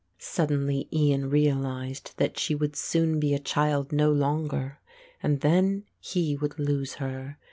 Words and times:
Suddenly 0.17 0.89
Ian 0.91 1.29
realised 1.29 2.15
that 2.17 2.35
she 2.39 2.55
would 2.55 2.75
soon 2.75 3.19
be 3.19 3.35
a 3.35 3.39
child 3.39 3.91
no 3.91 4.11
longer, 4.11 4.79
and 5.21 5.41
then 5.41 5.83
he 5.99 6.35
would 6.35 6.57
lose 6.57 6.95
her. 6.95 7.37